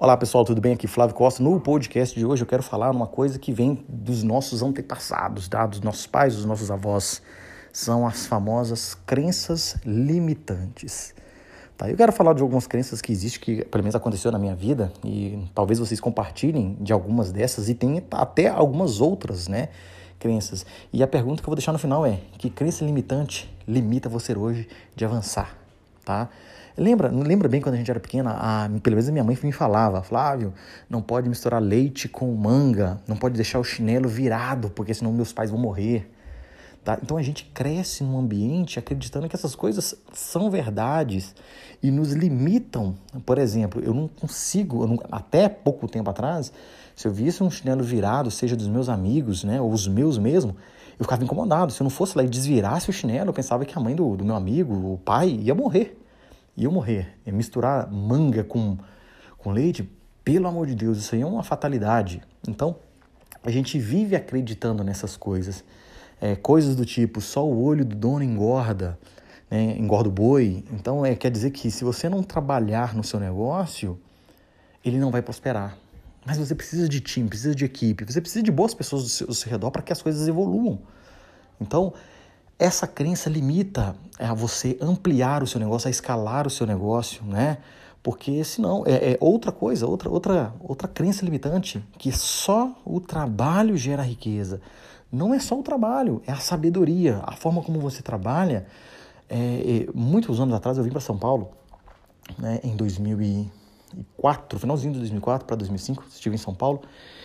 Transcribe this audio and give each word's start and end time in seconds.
Olá 0.00 0.16
pessoal, 0.16 0.44
tudo 0.44 0.60
bem? 0.60 0.74
Aqui 0.74 0.86
Flávio 0.86 1.16
Costa. 1.16 1.42
No 1.42 1.58
podcast 1.60 2.16
de 2.16 2.24
hoje 2.24 2.42
eu 2.42 2.46
quero 2.46 2.62
falar 2.62 2.92
uma 2.92 3.08
coisa 3.08 3.36
que 3.36 3.52
vem 3.52 3.84
dos 3.88 4.22
nossos 4.22 4.62
antepassados, 4.62 5.48
tá? 5.48 5.66
dos 5.66 5.80
nossos 5.80 6.06
pais, 6.06 6.36
dos 6.36 6.44
nossos 6.44 6.70
avós. 6.70 7.20
São 7.72 8.06
as 8.06 8.24
famosas 8.24 8.94
crenças 8.94 9.76
limitantes. 9.84 11.12
Tá? 11.76 11.90
Eu 11.90 11.96
quero 11.96 12.12
falar 12.12 12.32
de 12.32 12.42
algumas 12.42 12.68
crenças 12.68 13.02
que 13.02 13.10
existem, 13.10 13.40
que 13.40 13.64
pelo 13.64 13.82
menos 13.82 13.96
aconteceu 13.96 14.30
na 14.30 14.38
minha 14.38 14.54
vida, 14.54 14.92
e 15.04 15.44
talvez 15.52 15.80
vocês 15.80 16.00
compartilhem 16.00 16.76
de 16.80 16.92
algumas 16.92 17.32
dessas, 17.32 17.68
e 17.68 17.74
tem 17.74 18.00
até 18.12 18.46
algumas 18.46 19.00
outras, 19.00 19.48
né? 19.48 19.68
Crenças. 20.18 20.64
E 20.92 21.02
a 21.02 21.08
pergunta 21.08 21.42
que 21.42 21.48
eu 21.48 21.50
vou 21.50 21.56
deixar 21.56 21.72
no 21.72 21.78
final 21.78 22.06
é: 22.06 22.20
que 22.38 22.48
crença 22.48 22.84
limitante 22.84 23.57
limita 23.68 24.08
você 24.08 24.36
hoje 24.36 24.66
de 24.96 25.04
avançar? 25.04 25.56
Tá? 26.04 26.28
Lembra, 26.76 27.08
lembra 27.08 27.48
bem 27.48 27.60
quando 27.60 27.74
a 27.74 27.78
gente 27.78 27.90
era 27.90 28.00
pequena, 28.00 28.30
a, 28.38 28.70
pelo 28.82 28.94
menos 28.94 29.08
a 29.08 29.12
minha 29.12 29.24
mãe 29.24 29.36
me 29.42 29.52
falava, 29.52 30.00
Flávio, 30.00 30.54
não 30.88 31.02
pode 31.02 31.28
misturar 31.28 31.60
leite 31.60 32.08
com 32.08 32.32
manga, 32.34 33.00
não 33.06 33.16
pode 33.16 33.34
deixar 33.34 33.58
o 33.58 33.64
chinelo 33.64 34.08
virado, 34.08 34.70
porque 34.70 34.94
senão 34.94 35.12
meus 35.12 35.32
pais 35.32 35.50
vão 35.50 35.58
morrer. 35.58 36.08
Tá? 36.84 36.98
Então 37.02 37.16
a 37.16 37.22
gente 37.22 37.44
cresce 37.52 38.02
num 38.02 38.18
ambiente 38.18 38.78
acreditando 38.78 39.28
que 39.28 39.36
essas 39.36 39.54
coisas 39.54 39.94
são 40.12 40.50
verdades 40.50 41.34
e 41.82 41.90
nos 41.90 42.12
limitam. 42.12 42.94
Por 43.26 43.38
exemplo, 43.38 43.82
eu 43.84 43.92
não 43.92 44.08
consigo, 44.08 44.82
eu 44.82 44.88
não, 44.88 44.98
até 45.10 45.48
pouco 45.48 45.86
tempo 45.86 46.08
atrás, 46.08 46.52
se 46.96 47.06
eu 47.06 47.12
visse 47.12 47.42
um 47.42 47.50
chinelo 47.50 47.82
virado, 47.82 48.30
seja 48.30 48.56
dos 48.56 48.68
meus 48.68 48.88
amigos, 48.88 49.44
né, 49.44 49.60
ou 49.60 49.70
os 49.70 49.86
meus 49.86 50.18
mesmo, 50.18 50.56
eu 50.98 51.04
ficava 51.04 51.22
incomodado. 51.22 51.72
Se 51.72 51.80
eu 51.80 51.84
não 51.84 51.90
fosse 51.90 52.16
lá 52.16 52.24
e 52.24 52.28
desvirasse 52.28 52.90
o 52.90 52.92
chinelo, 52.92 53.30
eu 53.30 53.34
pensava 53.34 53.64
que 53.64 53.78
a 53.78 53.80
mãe 53.80 53.94
do, 53.94 54.16
do 54.16 54.24
meu 54.24 54.34
amigo, 54.34 54.74
o 54.94 54.98
pai, 54.98 55.28
ia 55.28 55.54
morrer 55.54 55.96
eu 56.64 56.72
morrer. 56.72 57.16
É 57.24 57.32
misturar 57.32 57.90
manga 57.90 58.42
com, 58.42 58.76
com 59.36 59.50
leite, 59.50 59.88
pelo 60.24 60.46
amor 60.46 60.66
de 60.66 60.74
Deus, 60.74 60.98
isso 60.98 61.14
aí 61.14 61.22
é 61.22 61.26
uma 61.26 61.42
fatalidade. 61.42 62.22
Então, 62.46 62.76
a 63.42 63.50
gente 63.50 63.78
vive 63.78 64.16
acreditando 64.16 64.82
nessas 64.84 65.16
coisas. 65.16 65.64
É, 66.20 66.34
coisas 66.34 66.74
do 66.74 66.84
tipo, 66.84 67.20
só 67.20 67.46
o 67.46 67.62
olho 67.62 67.84
do 67.84 67.94
dono 67.94 68.24
engorda, 68.24 68.98
né, 69.50 69.76
engorda 69.78 70.08
o 70.08 70.12
boi. 70.12 70.64
Então, 70.72 71.04
é, 71.04 71.14
quer 71.14 71.30
dizer 71.30 71.50
que 71.50 71.70
se 71.70 71.84
você 71.84 72.08
não 72.08 72.22
trabalhar 72.22 72.94
no 72.94 73.04
seu 73.04 73.20
negócio, 73.20 73.98
ele 74.84 74.98
não 74.98 75.10
vai 75.10 75.22
prosperar. 75.22 75.76
Mas 76.26 76.36
você 76.36 76.54
precisa 76.54 76.88
de 76.88 77.00
time, 77.00 77.28
precisa 77.28 77.54
de 77.54 77.64
equipe, 77.64 78.04
você 78.04 78.20
precisa 78.20 78.42
de 78.42 78.50
boas 78.50 78.74
pessoas 78.74 79.02
do 79.02 79.08
seu, 79.08 79.26
do 79.28 79.34
seu 79.34 79.50
redor 79.50 79.70
para 79.70 79.82
que 79.82 79.92
as 79.92 80.02
coisas 80.02 80.26
evoluam. 80.28 80.80
Então, 81.60 81.94
essa 82.58 82.86
crença 82.86 83.30
limita 83.30 83.94
a 84.18 84.34
você 84.34 84.76
ampliar 84.80 85.42
o 85.42 85.46
seu 85.46 85.60
negócio, 85.60 85.88
a 85.88 85.90
escalar 85.90 86.46
o 86.46 86.50
seu 86.50 86.66
negócio, 86.66 87.24
né? 87.24 87.58
Porque 88.02 88.42
senão 88.44 88.84
é, 88.86 89.12
é 89.12 89.18
outra 89.20 89.52
coisa, 89.52 89.86
outra, 89.86 90.10
outra, 90.10 90.52
outra 90.60 90.88
crença 90.88 91.24
limitante, 91.24 91.84
que 91.98 92.10
só 92.12 92.76
o 92.84 93.00
trabalho 93.00 93.76
gera 93.76 94.02
riqueza. 94.02 94.60
Não 95.10 95.32
é 95.32 95.38
só 95.38 95.58
o 95.58 95.62
trabalho, 95.62 96.22
é 96.26 96.32
a 96.32 96.36
sabedoria, 96.36 97.20
a 97.24 97.32
forma 97.32 97.62
como 97.62 97.80
você 97.80 98.02
trabalha. 98.02 98.66
É, 99.28 99.36
é, 99.36 99.88
muitos 99.94 100.40
anos 100.40 100.54
atrás 100.54 100.78
eu 100.78 100.84
vim 100.84 100.90
para 100.90 101.00
São 101.00 101.16
Paulo, 101.16 101.50
né, 102.38 102.60
em 102.62 102.76
2004, 102.76 104.58
finalzinho 104.58 104.92
de 104.92 104.98
2004 104.98 105.46
para 105.46 105.56
2005, 105.56 106.04
estive 106.10 106.34
em 106.34 106.38
São 106.38 106.54
Paulo 106.54 106.82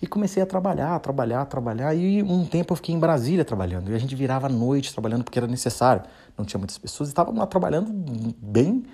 e 0.00 0.06
comecei 0.06 0.42
a 0.42 0.46
trabalhar, 0.46 0.98
trabalhar, 1.00 1.44
trabalhar. 1.46 1.94
E 1.94 2.22
um 2.22 2.44
tempo 2.44 2.72
eu 2.72 2.76
fiquei 2.76 2.94
em 2.94 2.98
Brasília 2.98 3.44
trabalhando. 3.44 3.90
E 3.90 3.94
a 3.94 3.98
gente 3.98 4.14
virava 4.14 4.46
à 4.46 4.50
noite 4.50 4.92
trabalhando 4.92 5.24
porque 5.24 5.38
era 5.38 5.46
necessário. 5.46 6.02
Não 6.36 6.44
tinha 6.44 6.58
muitas 6.58 6.76
pessoas. 6.78 7.08
E 7.08 7.12
estava 7.12 7.32
lá 7.32 7.46
trabalhando 7.46 7.90
bem, 8.38 8.84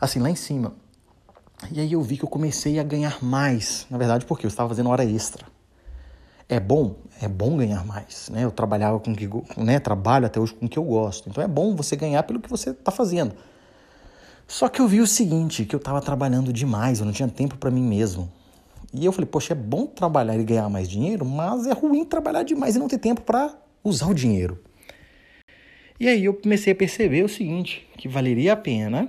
assim, 0.00 0.18
lá 0.18 0.30
em 0.30 0.34
cima. 0.34 0.72
E 1.70 1.78
aí 1.78 1.92
eu 1.92 2.00
vi 2.00 2.16
que 2.16 2.24
eu 2.24 2.28
comecei 2.28 2.78
a 2.78 2.82
ganhar 2.82 3.22
mais. 3.22 3.86
Na 3.90 3.98
verdade, 3.98 4.24
porque 4.24 4.46
eu 4.46 4.48
estava 4.48 4.68
fazendo 4.68 4.88
hora 4.88 5.04
extra. 5.04 5.46
É 6.50 6.58
bom? 6.58 6.96
É 7.22 7.28
bom 7.28 7.56
ganhar 7.56 7.86
mais. 7.86 8.28
Né? 8.28 8.42
Eu 8.42 8.50
trabalhava 8.50 8.98
com 8.98 9.14
que, 9.14 9.30
né? 9.56 9.78
trabalho 9.78 10.26
até 10.26 10.40
hoje 10.40 10.52
com 10.52 10.66
o 10.66 10.68
que 10.68 10.78
eu 10.78 10.82
gosto. 10.82 11.28
Então 11.28 11.42
é 11.44 11.46
bom 11.46 11.76
você 11.76 11.94
ganhar 11.94 12.24
pelo 12.24 12.40
que 12.40 12.50
você 12.50 12.70
está 12.70 12.90
fazendo. 12.90 13.32
Só 14.48 14.68
que 14.68 14.80
eu 14.80 14.88
vi 14.88 15.00
o 15.00 15.06
seguinte, 15.06 15.64
que 15.64 15.76
eu 15.76 15.78
estava 15.78 16.00
trabalhando 16.00 16.52
demais, 16.52 16.98
eu 16.98 17.06
não 17.06 17.12
tinha 17.12 17.28
tempo 17.28 17.56
para 17.56 17.70
mim 17.70 17.84
mesmo. 17.84 18.28
E 18.92 19.04
eu 19.04 19.12
falei, 19.12 19.26
poxa, 19.26 19.52
é 19.52 19.54
bom 19.54 19.86
trabalhar 19.86 20.36
e 20.36 20.42
ganhar 20.42 20.68
mais 20.68 20.88
dinheiro, 20.88 21.24
mas 21.24 21.68
é 21.68 21.72
ruim 21.72 22.04
trabalhar 22.04 22.42
demais 22.42 22.74
e 22.74 22.80
não 22.80 22.88
ter 22.88 22.98
tempo 22.98 23.20
para 23.20 23.54
usar 23.84 24.08
o 24.08 24.14
dinheiro. 24.14 24.58
E 26.00 26.08
aí 26.08 26.24
eu 26.24 26.34
comecei 26.34 26.72
a 26.72 26.76
perceber 26.76 27.22
o 27.22 27.28
seguinte, 27.28 27.86
que 27.96 28.08
valeria 28.08 28.54
a 28.54 28.56
pena 28.56 29.08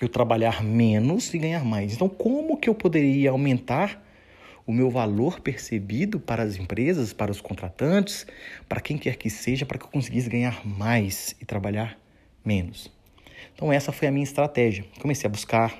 eu 0.00 0.08
trabalhar 0.08 0.64
menos 0.64 1.32
e 1.32 1.38
ganhar 1.38 1.64
mais. 1.64 1.92
Então, 1.92 2.08
como 2.08 2.56
que 2.56 2.68
eu 2.68 2.74
poderia 2.74 3.30
aumentar 3.30 4.07
o 4.68 4.72
meu 4.72 4.90
valor 4.90 5.40
percebido 5.40 6.20
para 6.20 6.42
as 6.42 6.56
empresas, 6.56 7.14
para 7.14 7.32
os 7.32 7.40
contratantes, 7.40 8.26
para 8.68 8.82
quem 8.82 8.98
quer 8.98 9.16
que 9.16 9.30
seja, 9.30 9.64
para 9.64 9.78
que 9.78 9.86
eu 9.86 9.88
conseguisse 9.88 10.28
ganhar 10.28 10.60
mais 10.66 11.34
e 11.40 11.46
trabalhar 11.46 11.98
menos? 12.44 12.92
Então, 13.54 13.72
essa 13.72 13.92
foi 13.92 14.08
a 14.08 14.10
minha 14.10 14.24
estratégia. 14.24 14.84
Comecei 15.00 15.26
a 15.26 15.30
buscar 15.30 15.74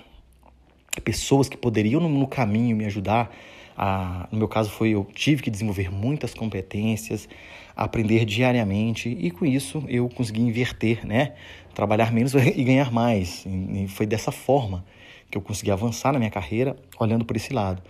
pessoas 1.04 1.50
que 1.50 1.56
poderiam 1.56 2.00
no, 2.00 2.27
caminho 2.27 2.75
me 2.75 2.87
ajudar. 2.87 3.31
A, 3.77 4.27
no 4.32 4.38
meu 4.38 4.48
caso 4.48 4.71
foi 4.71 4.88
eu 4.88 5.06
tive 5.12 5.43
que 5.43 5.50
desenvolver 5.50 5.93
muitas 5.93 6.32
competências, 6.32 7.28
aprender 7.77 8.25
diariamente 8.25 9.10
e 9.10 9.31
com 9.31 9.44
isso 9.44 9.84
eu 9.87 10.09
consegui 10.09 10.41
inverter, 10.41 11.06
né? 11.06 11.34
Trabalhar 11.75 12.10
menos 12.10 12.32
e 12.41 12.65
ganhar 12.65 12.91
mais. 12.91 13.44
E 13.44 13.87
foi 13.87 14.06
dessa 14.06 14.32
forma 14.32 14.82
que 15.31 15.37
eu 15.37 15.43
consegui 15.43 15.71
avançar 15.71 16.12
na 16.12 16.19
minha 16.19 16.31
carreira 16.31 16.77
olhando 16.99 17.25
por 17.25 17.37
esse 17.37 17.53
lado. 17.53 17.83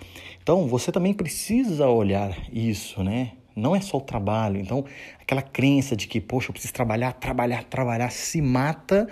Então, 0.43 0.67
você 0.67 0.91
também 0.91 1.13
precisa 1.13 1.89
olhar 1.89 2.37
isso, 2.53 3.03
né? 3.03 3.33
Não 3.55 3.75
é 3.75 3.81
só 3.81 3.97
o 3.97 4.01
trabalho. 4.01 4.61
Então, 4.61 4.85
aquela 5.21 5.43
crença 5.43 5.97
de 5.97 6.07
que, 6.07 6.21
poxa, 6.21 6.49
eu 6.49 6.53
preciso 6.53 6.73
trabalhar, 6.73 7.13
trabalhar, 7.13 7.65
trabalhar, 7.65 8.11
se 8.11 8.41
mata 8.41 9.09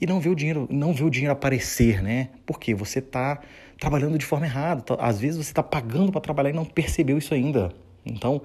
e 0.00 0.06
não 0.06 0.18
vê 0.20 0.28
o 0.28 0.34
dinheiro, 0.34 0.66
não 0.70 0.92
vê 0.92 1.04
o 1.04 1.10
dinheiro 1.10 1.32
aparecer, 1.32 2.02
né? 2.02 2.30
Porque 2.44 2.74
você 2.74 2.98
está 2.98 3.40
trabalhando 3.78 4.18
de 4.18 4.24
forma 4.24 4.46
errada. 4.46 4.82
Às 4.98 5.20
vezes 5.20 5.36
você 5.36 5.52
está 5.52 5.62
pagando 5.62 6.10
para 6.12 6.20
trabalhar 6.20 6.50
e 6.50 6.52
não 6.52 6.64
percebeu 6.64 7.18
isso 7.18 7.32
ainda. 7.32 7.72
Então, 8.04 8.42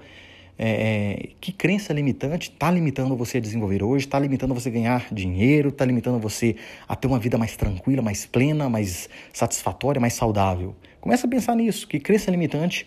é 0.58 1.30
que 1.40 1.52
crença 1.52 1.92
limitante 1.92 2.50
está 2.50 2.70
limitando 2.70 3.16
você 3.16 3.38
a 3.38 3.40
desenvolver 3.40 3.82
hoje, 3.82 4.06
está 4.06 4.18
limitando 4.18 4.54
você 4.54 4.68
a 4.68 4.72
ganhar 4.72 5.06
dinheiro, 5.12 5.68
está 5.68 5.84
limitando 5.84 6.18
você 6.18 6.56
a 6.88 6.96
ter 6.96 7.06
uma 7.06 7.18
vida 7.18 7.36
mais 7.36 7.56
tranquila, 7.56 8.02
mais 8.02 8.26
plena, 8.26 8.68
mais 8.68 9.08
satisfatória, 9.32 10.00
mais 10.00 10.14
saudável. 10.14 10.74
Começa 11.00 11.26
a 11.26 11.30
pensar 11.30 11.54
nisso, 11.54 11.86
que 11.86 12.00
crença 12.00 12.30
limitante 12.30 12.86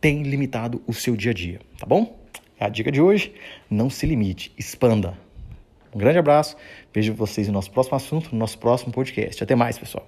tem 0.00 0.22
limitado 0.22 0.82
o 0.86 0.92
seu 0.92 1.16
dia 1.16 1.30
a 1.30 1.34
dia, 1.34 1.60
tá 1.78 1.86
bom? 1.86 2.18
É 2.58 2.64
a 2.64 2.68
dica 2.68 2.90
de 2.90 3.00
hoje, 3.00 3.32
não 3.70 3.88
se 3.88 4.06
limite, 4.06 4.52
expanda. 4.58 5.16
Um 5.94 5.98
grande 5.98 6.18
abraço, 6.18 6.56
vejo 6.92 7.14
vocês 7.14 7.46
no 7.46 7.54
nosso 7.54 7.70
próximo 7.70 7.96
assunto, 7.96 8.32
no 8.32 8.38
nosso 8.38 8.58
próximo 8.58 8.92
podcast. 8.92 9.42
Até 9.42 9.54
mais, 9.54 9.78
pessoal. 9.78 10.04